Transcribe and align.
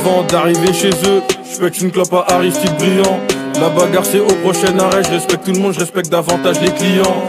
Avant 0.00 0.22
d'arriver 0.24 0.72
chez 0.74 0.90
eux, 0.90 1.22
je 1.50 1.58
pète 1.58 1.80
une 1.80 1.90
clope 1.90 2.12
à 2.12 2.34
Aristide 2.34 2.74
Brillant. 2.78 3.18
La 3.60 3.70
bagarre 3.70 4.04
c'est 4.04 4.20
au 4.20 4.34
prochain 4.44 4.78
arrêt, 4.78 5.02
je 5.04 5.10
respecte 5.10 5.46
tout 5.46 5.52
le 5.52 5.58
monde, 5.58 5.72
je 5.72 5.80
respecte 5.80 6.10
davantage 6.10 6.60
les 6.60 6.70
clients. 6.70 7.24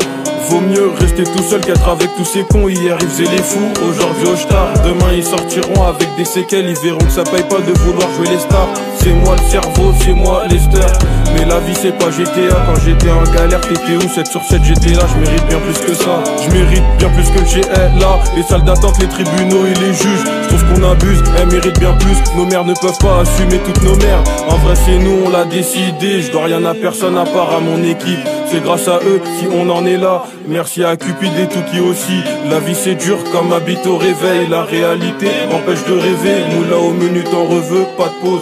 Vaut 0.50 0.60
mieux 0.60 0.92
rester 1.00 1.24
tout 1.24 1.44
seul 1.44 1.62
qu'être 1.62 1.88
avec 1.88 2.10
tous 2.18 2.26
ces 2.26 2.44
cons. 2.44 2.68
Hier 2.68 2.98
ils 3.00 3.08
faisaient 3.08 3.32
les 3.32 3.42
fous, 3.42 3.72
aujourd'hui 3.90 4.28
au 4.28 4.36
star. 4.36 4.74
Demain 4.84 5.14
ils 5.16 5.24
sortiront 5.24 5.88
avec 5.88 6.10
des 6.18 6.26
séquelles, 6.26 6.70
ils 6.70 6.80
verront 6.80 7.00
que 7.00 7.12
ça 7.12 7.24
paye 7.24 7.44
pas 7.44 7.60
de 7.60 7.72
vouloir 7.80 8.10
jouer 8.16 8.28
les 8.28 8.40
stars. 8.40 8.70
C'est 9.00 9.14
moi 9.14 9.36
le 9.42 9.50
cerveau, 9.50 9.94
c'est 10.02 10.14
moi 10.14 10.44
Lester. 10.50 11.07
La 11.48 11.62
vie 11.62 11.74
c'est 11.82 11.98
pas 11.98 12.12
GTA, 12.12 12.66
quand 12.66 12.80
j'étais 12.84 13.10
en 13.10 13.24
galère 13.32 13.62
t'étais 13.62 13.96
où 13.96 14.10
7 14.10 14.28
sur 14.28 14.44
7 14.44 14.62
j'étais 14.66 14.90
là, 14.90 15.04
je 15.08 15.18
mérite 15.18 15.46
bien 15.48 15.60
plus 15.60 15.80
que 15.80 15.94
ça. 15.94 16.22
Je 16.44 16.52
mérite 16.52 16.84
bien 16.98 17.10
plus 17.10 17.30
que 17.30 17.40
le 17.40 17.62
GLA. 17.62 18.20
Les 18.36 18.44
salles 18.44 18.66
d'attente, 18.66 19.00
les 19.00 19.08
tribunaux 19.08 19.66
et 19.66 19.74
les 19.80 19.94
juges. 19.94 20.26
Je 20.44 20.48
trouve 20.50 20.66
qu'on 20.66 20.92
abuse, 20.92 21.24
elles 21.38 21.48
méritent 21.48 21.80
bien 21.80 21.94
plus. 21.94 22.18
Nos 22.36 22.46
mères 22.46 22.66
ne 22.66 22.74
peuvent 22.74 22.98
pas 23.00 23.22
assumer 23.22 23.60
toutes 23.60 23.82
nos 23.82 23.96
mères. 23.96 24.22
En 24.50 24.58
vrai 24.58 24.76
c'est 24.76 24.98
nous, 25.00 25.22
on 25.26 25.30
l'a 25.30 25.46
décidé. 25.46 26.22
Je 26.22 26.32
dois 26.34 26.46
rien 26.46 26.66
à 26.66 26.74
personne 26.74 27.18
à 27.18 27.24
part 27.24 27.54
à 27.56 27.62
mon 27.62 27.82
équipe. 27.82 28.20
C'est 28.52 28.62
grâce 28.62 28.90
à 28.90 29.00
eux 29.06 29.22
si 29.40 29.48
on 29.50 29.70
en 29.70 29.86
est 29.86 29.98
là. 29.98 30.26
Merci 30.48 30.84
à 30.84 30.98
Cupid 30.98 31.32
et 31.40 31.48
tout 31.48 31.64
qui 31.72 31.80
aussi. 31.80 32.24
La 32.50 32.60
vie 32.60 32.76
c'est 32.76 32.96
dur 32.96 33.20
comme 33.32 33.54
habite 33.54 33.88
au 33.88 33.96
réveil. 33.96 34.48
La 34.50 34.64
réalité 34.64 35.28
empêche 35.54 35.86
de 35.86 35.94
rêver. 35.94 36.44
Moula 36.54 36.78
au 36.78 36.92
menu 36.92 37.24
t'en 37.24 37.46
reveux, 37.46 37.86
pas 37.98 38.10
de 38.10 38.26
pause. 38.28 38.42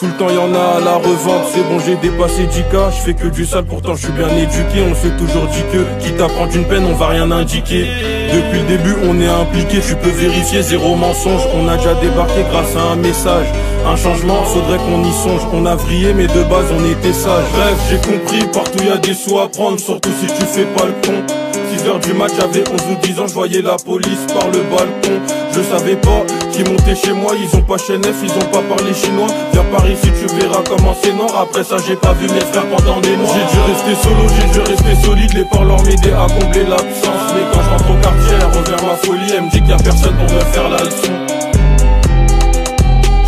Tout 0.00 0.06
le 0.06 0.12
temps 0.12 0.30
y 0.30 0.38
en 0.38 0.54
a 0.54 0.78
à 0.78 0.80
la 0.80 0.94
revente, 0.96 1.44
c'est 1.52 1.62
bon 1.68 1.78
j'ai 1.78 1.94
dépassé 1.96 2.44
10K, 2.44 2.90
je 2.96 3.02
fais 3.02 3.12
que 3.12 3.26
du 3.26 3.44
sale 3.44 3.66
pourtant 3.66 3.94
je 3.94 4.06
suis 4.06 4.12
bien 4.12 4.30
éduqué, 4.30 4.82
on 4.90 4.94
s'est 4.94 5.14
toujours 5.18 5.46
dit 5.48 5.62
que 5.70 6.02
quitte 6.02 6.18
à 6.22 6.26
prendre 6.26 6.56
une 6.56 6.64
peine 6.64 6.86
on 6.86 6.94
va 6.94 7.08
rien 7.08 7.30
indiquer. 7.30 7.84
Depuis 8.32 8.60
le 8.60 8.66
début 8.66 8.94
on 9.04 9.20
est 9.20 9.28
impliqué, 9.28 9.78
tu 9.86 9.94
peux 9.96 10.08
vérifier 10.08 10.62
zéro 10.62 10.96
mensonge, 10.96 11.42
on 11.54 11.68
a 11.68 11.76
déjà 11.76 11.92
débarqué 11.96 12.46
grâce 12.50 12.74
à 12.76 12.92
un 12.92 12.96
message. 12.96 13.46
Un 13.86 13.96
changement, 13.96 14.42
faudrait 14.44 14.78
qu'on 14.78 15.04
y 15.04 15.12
songe. 15.12 15.42
On 15.52 15.66
a 15.66 15.74
vrillé, 15.74 16.14
mais 16.14 16.26
de 16.28 16.42
base 16.44 16.66
on 16.72 16.84
était 16.84 17.12
sage. 17.12 17.44
Bref, 17.52 17.76
j'ai 17.90 17.96
compris, 17.96 18.46
partout 18.52 18.82
y 18.82 18.90
a 18.90 18.96
des 18.96 19.12
sous 19.12 19.38
à 19.38 19.50
prendre, 19.50 19.78
surtout 19.78 20.10
si 20.18 20.26
tu 20.26 20.44
fais 20.46 20.64
pas 20.64 20.86
le 20.86 20.92
con. 21.06 21.39
6 21.80 21.88
heures 21.88 22.00
du 22.00 22.12
match, 22.12 22.32
j'avais 22.38 22.62
11 22.68 22.80
ou 22.90 22.94
10 23.06 23.20
ans, 23.20 23.26
je 23.26 23.32
voyais 23.32 23.62
la 23.62 23.76
police 23.76 24.26
par 24.28 24.46
le 24.48 24.60
balcon. 24.68 25.16
Je 25.52 25.62
savais 25.62 25.96
pas 25.96 26.24
qui 26.52 26.62
montait 26.62 26.94
chez 26.94 27.12
moi, 27.12 27.32
ils 27.40 27.56
ont 27.56 27.62
pas 27.62 27.78
chaîne 27.78 28.02
ils 28.04 28.32
ont 28.32 28.50
pas 28.52 28.60
parlé 28.68 28.92
chinois. 28.92 29.28
Viens 29.52 29.64
par 29.64 29.88
ici, 29.88 30.08
tu 30.12 30.26
verras 30.36 30.62
comment 30.68 30.94
c'est 31.02 31.12
noir. 31.12 31.30
Après 31.40 31.64
ça, 31.64 31.76
j'ai 31.86 31.96
pas 31.96 32.12
vu 32.12 32.26
mes 32.28 32.40
frères 32.40 32.66
pendant 32.66 33.00
des 33.00 33.16
mois. 33.16 33.32
J'ai 33.32 33.56
dû 33.56 33.62
rester 33.72 33.94
solo, 34.02 34.28
j'ai 34.28 34.52
dû 34.52 34.60
rester 34.60 35.06
solide. 35.06 35.32
Les 35.32 35.44
parleurs 35.44 35.82
m'aidaient 35.84 36.12
à 36.12 36.26
combler 36.26 36.64
l'absence. 36.64 37.32
Mais 37.34 37.42
quand 37.52 37.62
je 37.62 37.70
rentre 37.70 37.90
au 37.90 38.02
quartier, 38.02 38.36
elle 38.36 38.58
revient 38.58 38.86
ma 38.86 38.96
folie. 38.96 39.32
Elle 39.34 39.44
me 39.44 39.50
dit 39.50 39.60
qu'il 39.60 39.70
y 39.70 39.72
a 39.72 39.76
personne 39.76 40.16
pour 40.16 40.36
me 40.36 40.40
faire 40.40 40.68
la 40.68 40.82
leçon. 40.84 41.12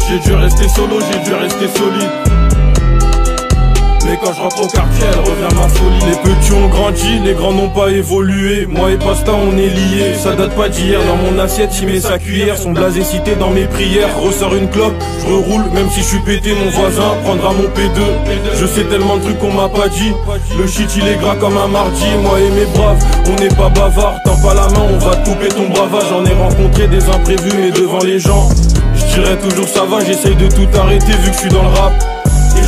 J'ai 0.09 0.19
dû 0.19 0.35
rester 0.35 0.69
solo, 0.69 0.99
j'ai 1.01 1.31
dû 1.31 1.35
rester 1.35 1.69
solide. 1.69 2.62
Quand 4.21 4.33
je 4.35 4.41
rentre 4.41 4.63
au 4.63 4.67
quartier, 4.67 5.05
elle 5.11 5.21
revient 5.21 5.57
ma 5.57 5.69
folie. 5.69 5.99
Les 6.11 6.17
petits 6.17 6.53
ont 6.53 6.69
grandi, 6.69 7.19
les 7.25 7.33
grands 7.33 7.53
n'ont 7.53 7.71
pas 7.71 7.89
évolué. 7.89 8.67
Moi 8.67 8.93
et 8.93 8.97
Pasta, 8.97 9.33
on 9.33 9.57
est 9.57 9.69
liés. 9.69 10.15
Ça 10.15 10.35
date 10.35 10.55
pas 10.55 10.69
d'hier. 10.69 11.01
Dans 11.07 11.17
mon 11.17 11.39
assiette, 11.39 11.71
il 11.81 11.89
met 11.89 12.01
sa 12.01 12.19
cuillère. 12.19 12.59
Son 12.59 12.73
blasé 12.73 13.05
cité 13.05 13.35
dans 13.37 13.51
mes 13.51 13.65
prières. 13.65 14.15
Ressort 14.19 14.55
une 14.55 14.69
clope, 14.69 14.95
je 15.21 15.27
reroule. 15.27 15.65
Même 15.73 15.91
si 15.91 16.01
je 16.01 16.07
suis 16.07 16.19
pété, 16.19 16.55
mon 16.55 16.71
voisin 16.71 17.15
prendra 17.25 17.53
mon 17.53 17.65
P2. 17.65 18.03
Je 18.61 18.67
sais 18.67 18.85
tellement 18.85 19.17
de 19.17 19.23
trucs 19.23 19.39
qu'on 19.39 19.53
m'a 19.53 19.69
pas 19.69 19.89
dit. 19.89 20.13
Le 20.59 20.67
shit, 20.67 20.95
il 20.97 21.09
est 21.09 21.17
gras 21.17 21.37
comme 21.37 21.57
un 21.57 21.69
mardi. 21.69 22.05
Moi 22.23 22.39
et 22.41 22.51
mes 22.51 22.67
braves, 22.67 23.03
on 23.27 23.43
n'est 23.43 23.55
pas 23.55 23.71
bavard. 23.71 24.17
Tends 24.25 24.41
pas 24.43 24.55
la 24.55 24.69
main, 24.69 24.87
on 24.93 24.99
va 24.99 25.17
couper 25.17 25.49
ton 25.49 25.69
bravage. 25.69 26.05
J'en 26.11 26.25
ai 26.25 26.35
rencontré 26.35 26.87
des 26.87 27.09
imprévus, 27.09 27.57
mais 27.59 27.71
devant 27.71 28.01
les 28.01 28.19
gens. 28.19 28.49
Je 28.95 29.21
dirais 29.21 29.39
toujours 29.39 29.69
ça 29.69 29.85
va, 29.85 30.05
j'essaye 30.05 30.37
de 30.37 30.49
tout 30.49 30.69
arrêter 30.79 31.13
vu 31.13 31.31
que 31.31 31.37
je 31.37 31.41
suis 31.41 31.51
dans 31.51 31.63
le 31.63 31.69
rap. 31.69 31.93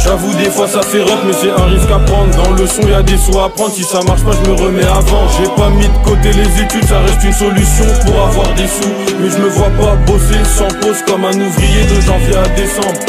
J'avoue 0.05 0.35
des 0.35 0.51
fois 0.51 0.69
ça 0.69 0.83
fait 0.83 1.01
rock 1.01 1.19
mais 1.27 1.33
c'est 1.33 1.51
un 1.51 1.65
risque 1.65 1.91
à 1.91 1.99
prendre. 1.99 2.31
Dans 2.37 2.53
le 2.53 2.67
son 2.67 2.83
y 2.87 2.93
a 2.93 3.03
des 3.03 3.17
sous 3.17 3.39
à 3.39 3.49
prendre. 3.49 3.73
Si 3.73 3.83
ça 3.83 4.01
marche 4.07 4.23
pas 4.23 4.33
je 4.33 4.51
me 4.51 4.55
remets 4.55 4.85
avant. 4.85 5.27
J'ai 5.39 5.49
pas 5.57 5.71
mis 5.71 5.89
de 5.89 5.99
côté 6.05 6.31
les 6.33 6.63
études 6.63 6.85
Ça 6.85 7.01
reste 7.01 7.25
une 7.25 7.33
solution 7.33 7.87
pour 8.05 8.27
avoir 8.27 8.53
des 8.55 8.69
sous. 8.69 8.93
Mais 9.21 9.31
je 9.31 9.39
me 9.39 9.49
vois 9.49 9.71
pas 9.71 9.97
bosser 10.07 10.45
sans 10.45 10.69
pause 10.81 11.03
Comme 11.07 11.25
un 11.25 11.41
ouvrier 11.41 11.85
de 11.85 12.01
janvier 12.03 12.37
à 12.37 12.49
décembre. 12.55 13.01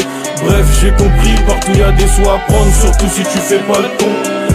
Bref 0.44 0.66
j'ai 0.80 0.90
compris 0.90 1.34
partout 1.46 1.72
y 1.72 1.96
des 1.96 2.08
sous 2.08 2.28
à 2.30 2.38
prendre. 2.48 2.72
Surtout 2.80 3.08
si 3.12 3.22
tu 3.22 3.38
fais 3.38 3.60
pas 3.60 3.78
le 3.78 3.88
con. 3.98 4.10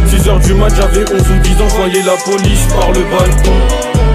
6 0.08 0.28
heures 0.28 0.40
du 0.40 0.54
match 0.56 0.74
j'avais 0.76 1.06
11 1.14 1.22
ou 1.22 1.40
10 1.40 1.62
ans 1.62 1.68
la 2.06 2.32
police 2.32 2.66
par 2.76 2.92
le 2.92 3.02
balcon 3.02 4.11